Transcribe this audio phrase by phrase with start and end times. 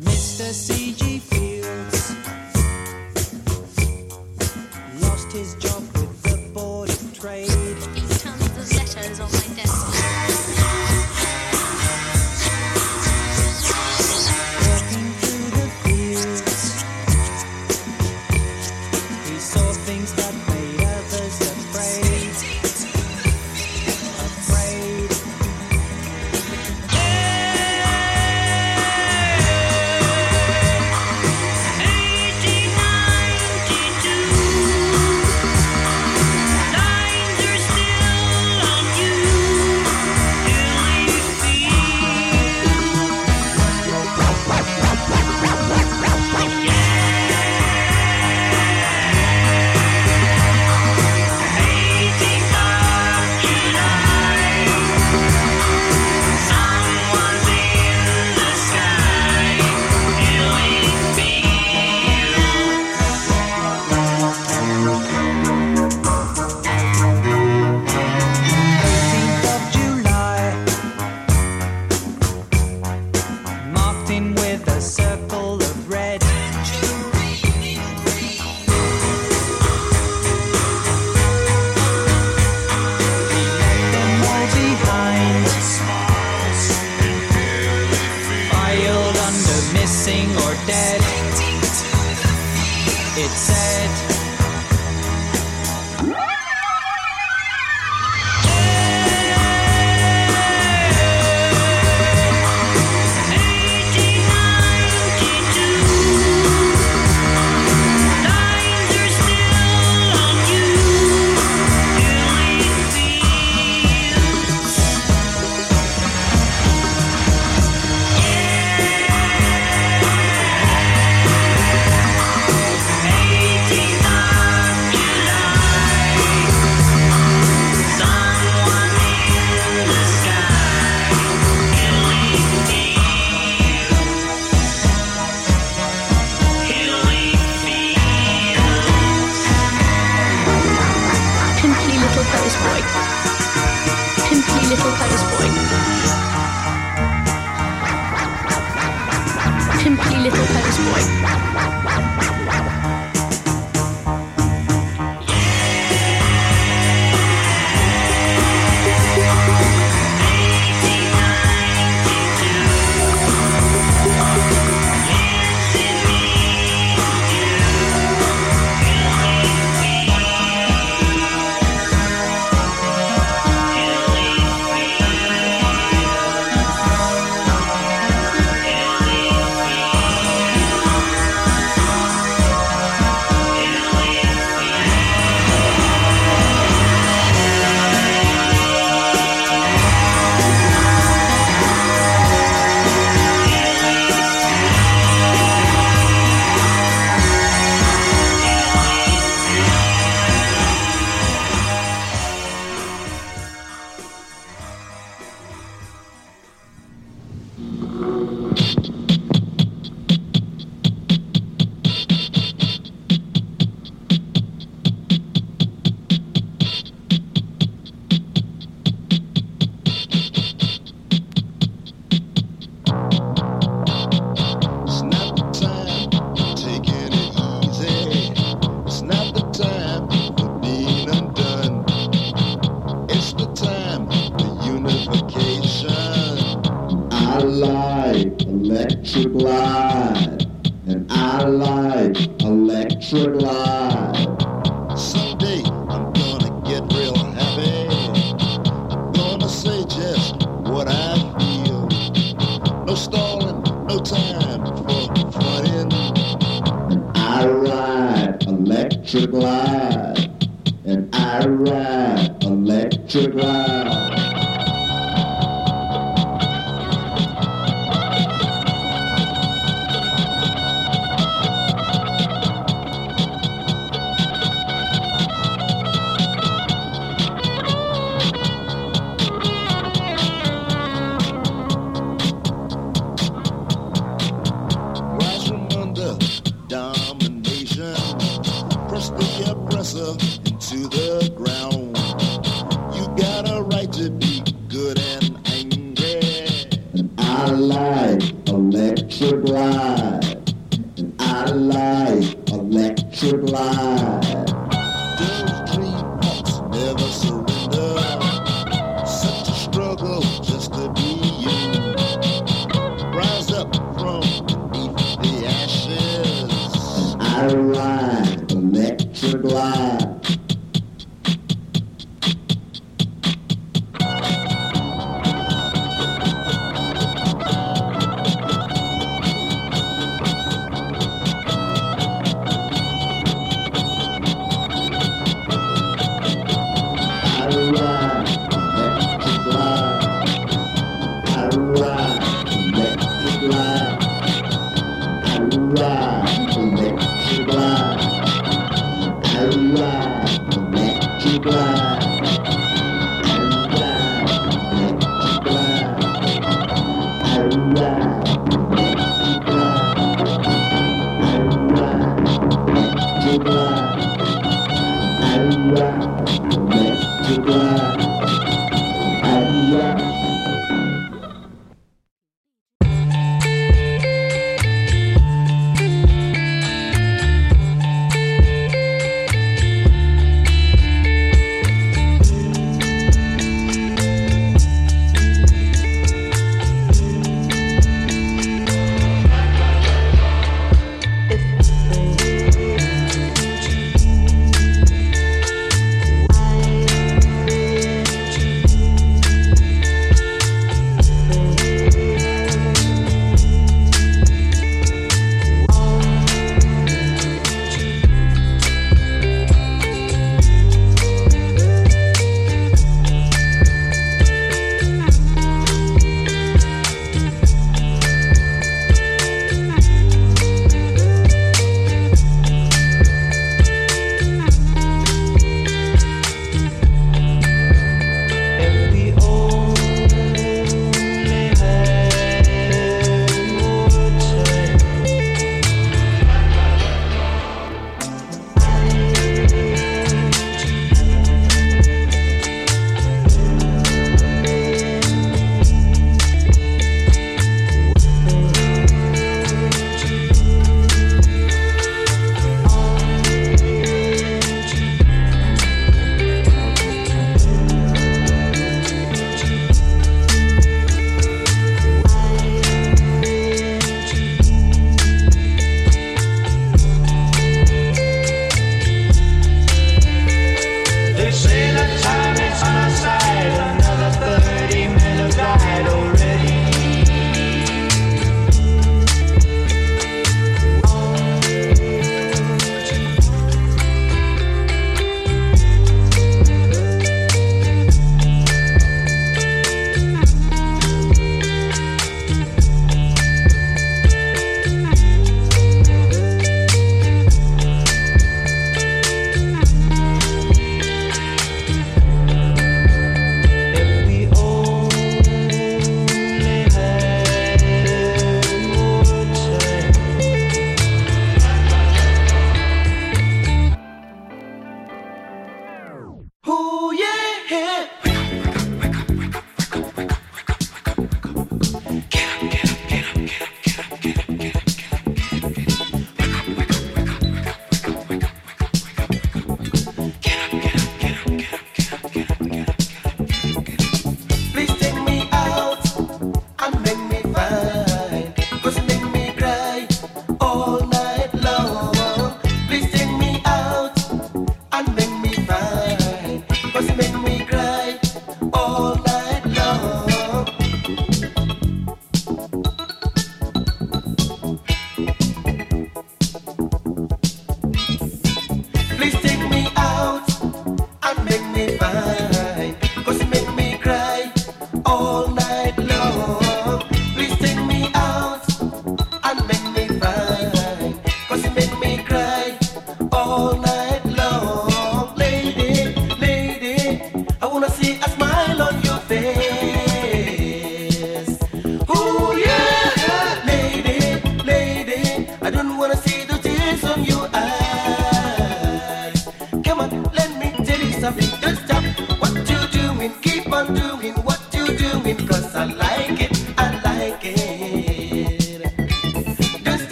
[0.00, 0.52] Mr.
[0.52, 1.20] C.G.
[1.20, 2.16] Fields
[5.00, 5.83] lost his job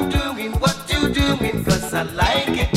[0.00, 2.69] I'm doing, what you doing, cause I like it.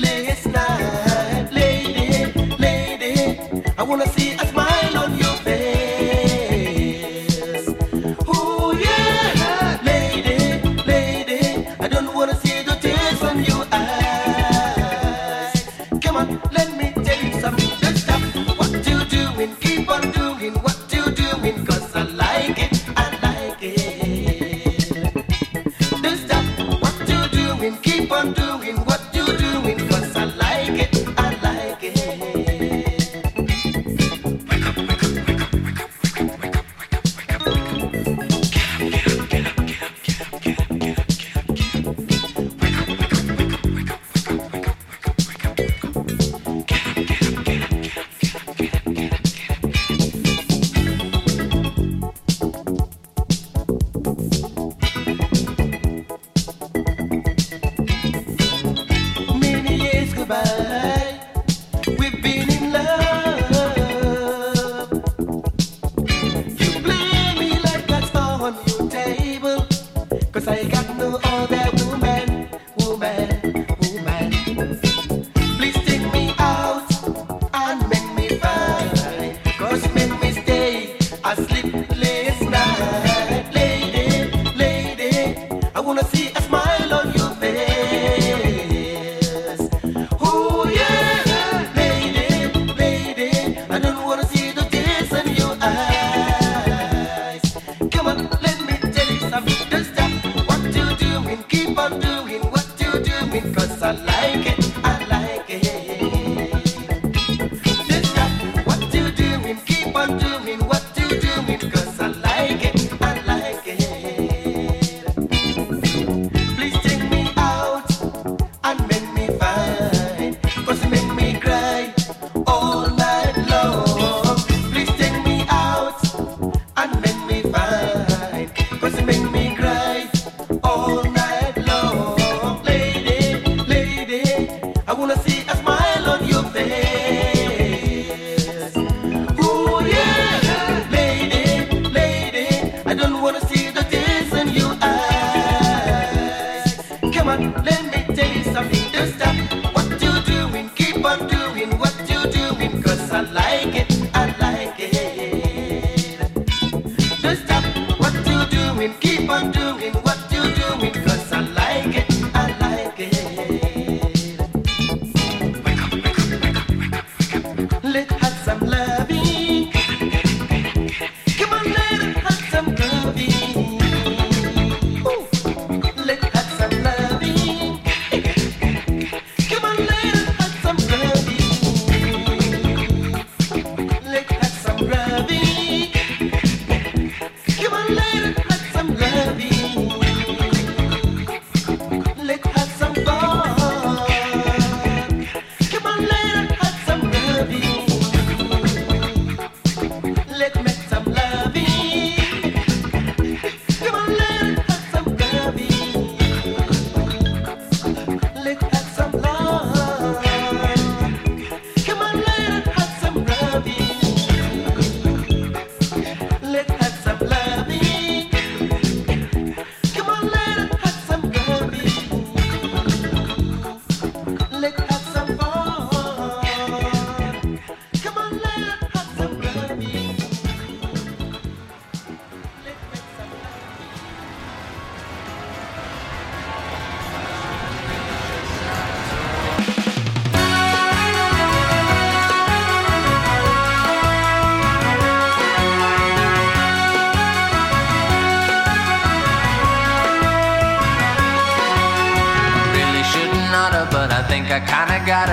[0.00, 0.37] Let's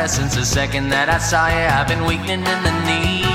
[0.08, 1.66] since the second that I saw you.
[1.66, 3.26] I've been weakening in the knees.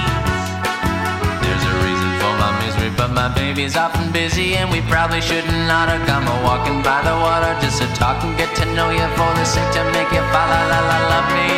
[1.43, 5.67] There's a reason for my misery, but my baby's often busy, and we probably shouldn't
[5.67, 9.03] oughta come a walking by the water just to talk and get to know you
[9.19, 11.51] for the sake to make you fall la la la love me.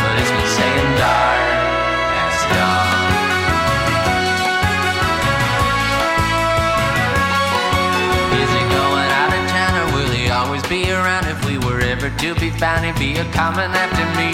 [0.00, 1.44] But it's been saying dark
[2.24, 2.92] as dawn.
[10.34, 11.26] Always be around?
[11.26, 11.43] If
[12.24, 14.32] to be found, he'd be a coming after me.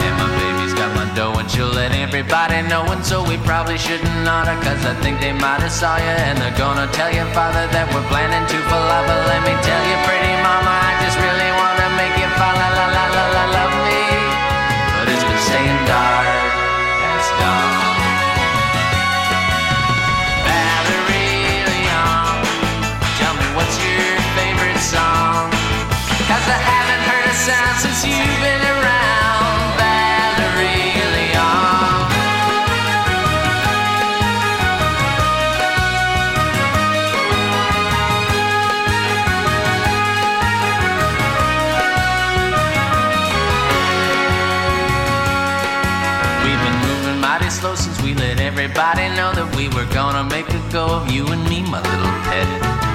[0.00, 2.88] And my baby's got my dough and she'll let everybody know.
[2.88, 6.16] And so we probably shouldn't oughta, cause I think they might have saw you.
[6.28, 9.04] And they're gonna tell your father that we're planning to fall out.
[9.04, 12.68] But let me tell you, pretty mama, I just really wanna make you fall la
[12.72, 14.00] la la la la love me.
[14.96, 16.28] But it's been staying dark
[17.12, 17.75] as dawn.
[27.46, 32.10] Sound since you've been around, Valerie Leon.
[46.42, 50.48] We've been moving mighty slow since we let everybody know that we were gonna make
[50.48, 52.85] a go of you and me, my little pet.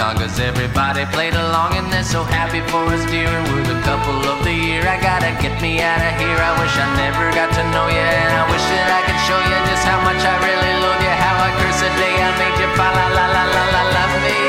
[0.00, 3.28] Cause everybody played along and they're so happy for us, dear.
[3.28, 4.80] And we're the couple of the year.
[4.88, 6.40] I gotta get me out of here.
[6.40, 9.36] I wish I never got to know you and I wish that I could show
[9.36, 11.12] you just how much I really love you.
[11.12, 14.14] How I curse the day I made you fall la la la la la love
[14.24, 14.40] me.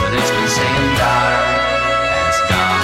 [0.00, 1.44] But it's been saying dark
[2.32, 2.80] as dawn.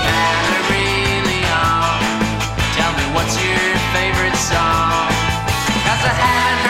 [0.00, 2.00] Valerie Leon,
[2.72, 5.12] tell me what's your favorite song?
[5.84, 6.69] Cause I haven't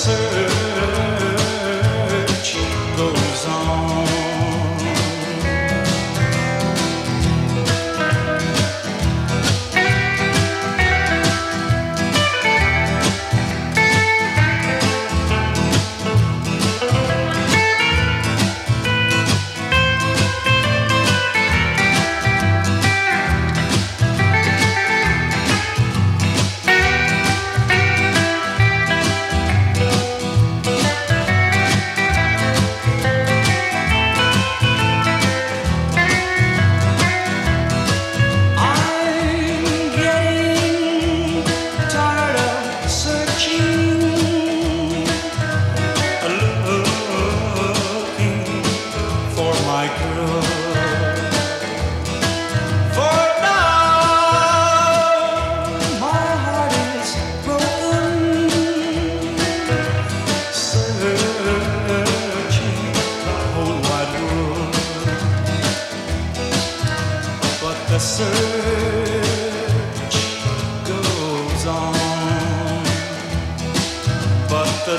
[0.00, 0.39] So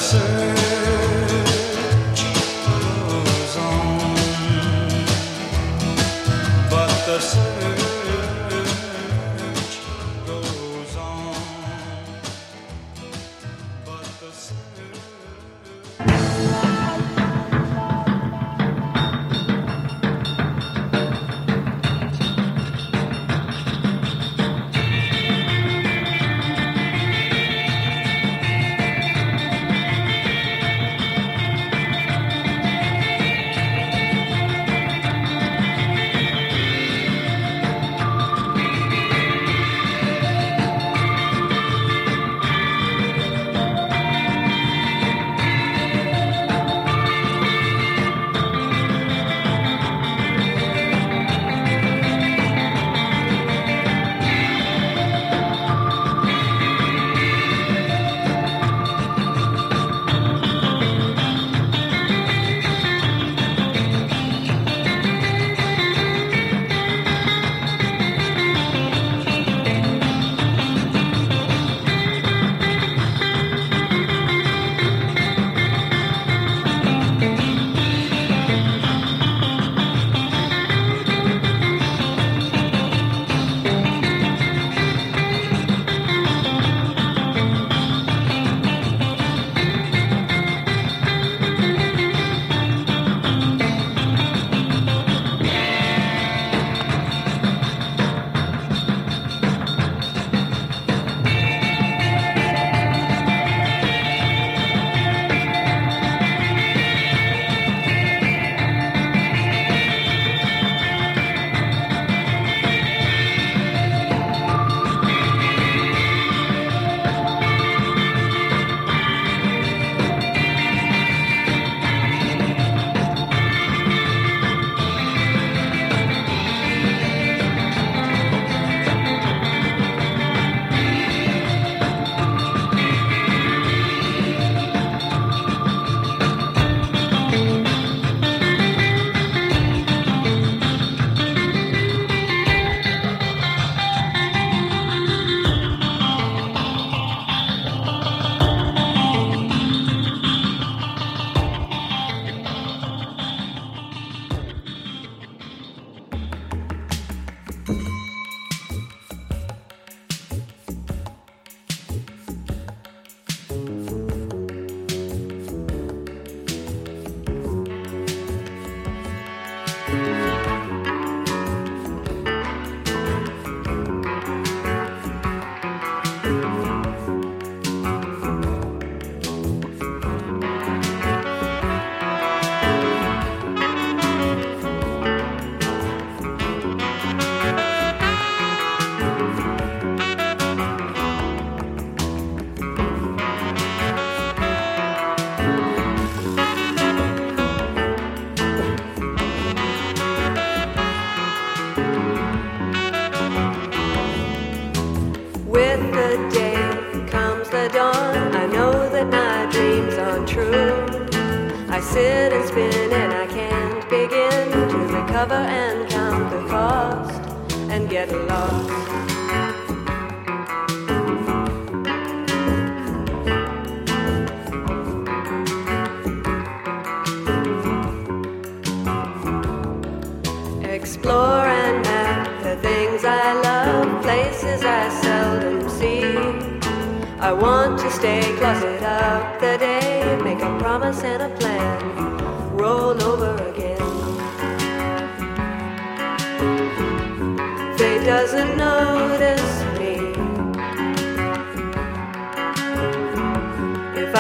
[0.02, 0.61] But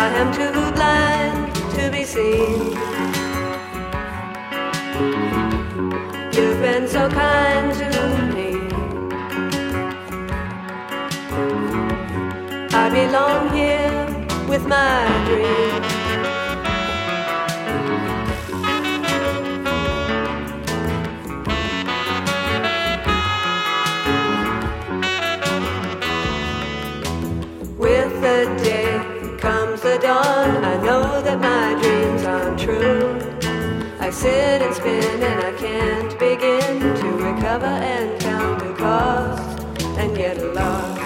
[0.03, 2.71] I am too blind to be seen.
[6.33, 7.89] You've been so kind to
[8.33, 8.49] me.
[12.73, 16.00] I belong here with my dream.
[30.11, 30.63] Dawn.
[30.73, 33.03] I know that my dreams aren't true.
[34.05, 40.09] I sit and spin and I can't begin to recover and count the cost and
[40.15, 41.00] get lost.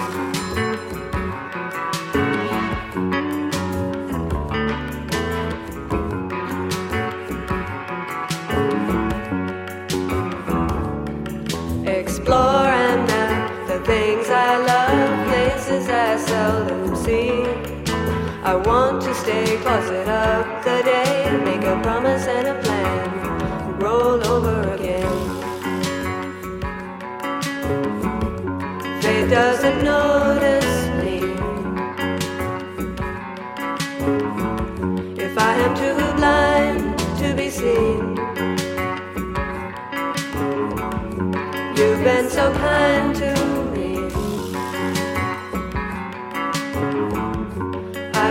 [19.36, 24.74] Want to stay closet up the day, make a promise and a plan, roll over
[24.74, 25.12] again.
[29.02, 31.16] Fate doesn't notice me.
[35.22, 38.16] If I am too blind to be seen,
[41.76, 43.05] you've been so kind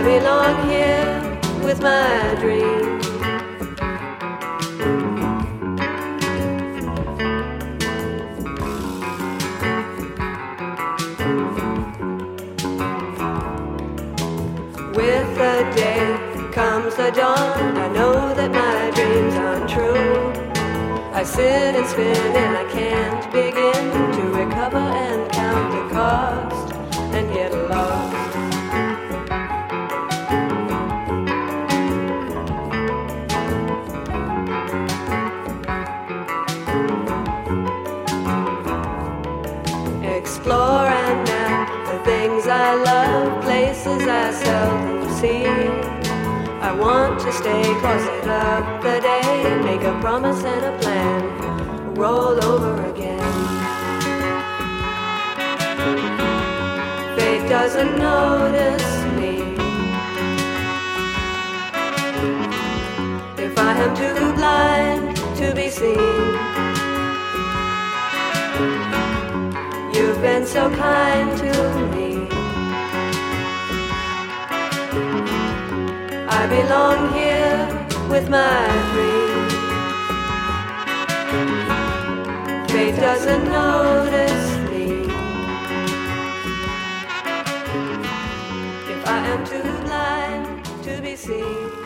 [0.06, 1.08] belong here
[1.64, 3.00] with my dream.
[14.94, 17.76] With the day comes the dawn.
[17.76, 20.32] I know that my dreams aren't true.
[21.20, 23.45] I sit and spin and I can't begin
[40.68, 45.46] And map the things I love, places I seldom see.
[46.60, 52.44] I want to stay closet up the day, make a promise and a plan, roll
[52.44, 53.20] over again.
[57.16, 59.34] Fate doesn't notice me.
[63.44, 66.55] If I am too blind to be seen.
[70.16, 71.52] You've been so kind to
[71.94, 72.26] me.
[76.26, 77.58] I belong here
[78.08, 79.48] with my dream.
[82.68, 84.86] Fate doesn't notice me.
[88.94, 91.85] If I am too blind to be seen.